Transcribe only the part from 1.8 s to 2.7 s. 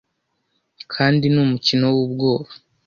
wubwoba